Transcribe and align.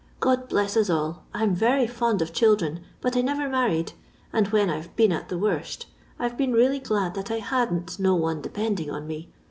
God 0.19 0.49
bless 0.49 0.75
us 0.75 0.89
all; 0.89 1.25
I 1.31 1.43
'm 1.43 1.53
very 1.53 1.85
fond 1.85 2.23
of 2.23 2.33
children, 2.33 2.79
but 3.01 3.15
I 3.15 3.21
never 3.21 3.47
married, 3.47 3.93
and 4.33 4.47
when 4.47 4.67
I 4.67 4.81
've 4.81 4.95
been 4.95 5.11
at 5.11 5.29
the 5.29 5.37
worst, 5.37 5.85
I 6.17 6.27
've 6.27 6.37
been 6.37 6.53
really 6.53 6.79
glad 6.79 7.13
that 7.13 7.29
I 7.29 7.37
hadn't 7.37 7.99
no 7.99 8.15
one 8.15 8.41
depending 8.41 8.89
on 8.89 9.05
me. 9.05 9.29